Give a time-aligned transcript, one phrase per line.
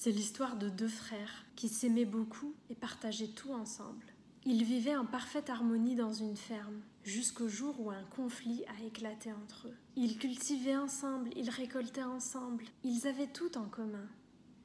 [0.00, 4.06] C'est l'histoire de deux frères qui s'aimaient beaucoup et partageaient tout ensemble.
[4.46, 9.32] Ils vivaient en parfaite harmonie dans une ferme, jusqu'au jour où un conflit a éclaté
[9.32, 9.76] entre eux.
[9.96, 14.06] Ils cultivaient ensemble, ils récoltaient ensemble, ils avaient tout en commun.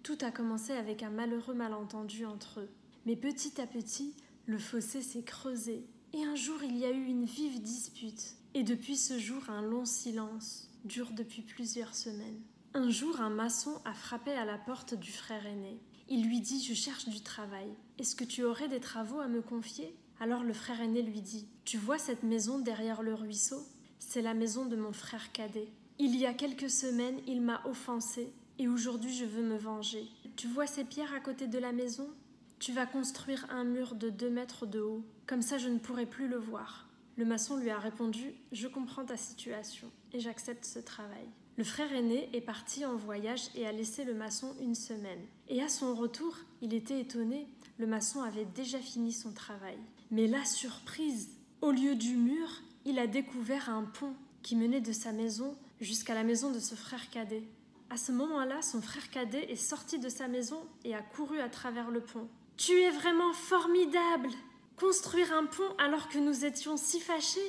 [0.03, 2.69] Tout a commencé avec un malheureux malentendu entre eux.
[3.07, 4.13] Mais petit à petit,
[4.45, 8.35] le fossé s'est creusé, et un jour il y a eu une vive dispute.
[8.53, 12.43] Et depuis ce jour, un long silence dure depuis plusieurs semaines.
[12.75, 15.79] Un jour, un maçon a frappé à la porte du frère aîné.
[16.09, 17.67] Il lui dit Je cherche du travail.
[17.99, 19.95] Est-ce que tu aurais des travaux à me confier?
[20.19, 23.61] Alors le frère aîné lui dit Tu vois cette maison derrière le ruisseau?
[23.99, 25.67] C'est la maison de mon frère cadet.
[25.99, 30.07] Il y a quelques semaines, il m'a offensé et aujourd'hui je veux me venger.
[30.35, 32.09] Tu vois ces pierres à côté de la maison?
[32.57, 35.05] Tu vas construire un mur de deux mètres de haut.
[35.27, 36.87] Comme ça, je ne pourrai plus le voir.
[37.15, 41.25] Le maçon lui a répondu Je comprends ta situation et j'accepte ce travail.
[41.57, 45.21] Le frère aîné est parti en voyage et a laissé le maçon une semaine.
[45.47, 49.77] Et à son retour, il était étonné, le maçon avait déjà fini son travail.
[50.09, 51.29] Mais la surprise
[51.61, 52.47] Au lieu du mur,
[52.85, 56.73] il a découvert un pont qui menait de sa maison jusqu'à la maison de ce
[56.73, 57.43] frère cadet.
[57.91, 61.49] À ce moment-là, son frère cadet est sorti de sa maison et a couru à
[61.49, 62.27] travers le pont.
[62.57, 64.29] Tu es vraiment formidable
[64.77, 67.39] Construire un pont alors que nous étions si fâchés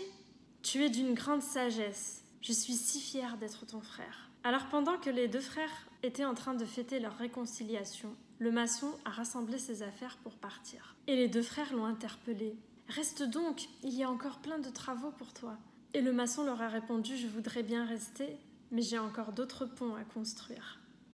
[0.63, 2.23] Tu es d'une grande sagesse.
[2.43, 4.31] Je suis si fière d'être ton frère.
[4.45, 8.93] Alors pendant que les deux frères étaient en train de fêter leur réconciliation, le maçon
[9.07, 10.97] a rassemblé ses affaires pour partir.
[11.07, 12.55] Et les deux frères l'ont interpellé.
[12.89, 15.57] Reste donc, il y a encore plein de travaux pour toi.
[15.95, 18.37] Et le maçon leur a répondu Je voudrais bien rester,
[18.71, 20.79] mais j'ai encore d'autres ponts à construire.